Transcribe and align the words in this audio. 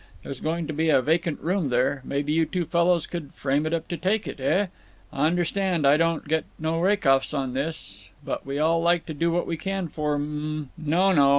There's 0.23 0.39
going 0.39 0.65
to 0.65 0.73
be 0.73 0.89
a 0.89 0.99
vacant 0.99 1.39
room 1.41 1.69
there—maybe 1.69 2.33
you 2.33 2.47
two 2.47 2.65
fellows 2.65 3.05
could 3.05 3.35
frame 3.35 3.67
it 3.67 3.73
up 3.75 3.87
to 3.89 3.97
take 3.97 4.27
it, 4.27 4.39
heh? 4.39 4.65
Understand, 5.13 5.85
I 5.85 5.95
don't 5.95 6.27
get 6.27 6.45
no 6.57 6.79
rake 6.79 7.05
off 7.05 7.31
on 7.35 7.53
this, 7.53 8.09
but 8.25 8.43
we 8.43 8.57
all 8.57 8.81
like 8.81 9.05
to 9.05 9.13
do 9.13 9.29
what 9.29 9.45
we 9.45 9.57
can 9.57 9.89
for 9.89 10.15
M—" 10.15 10.71
"No, 10.75 11.11
no!" 11.11 11.29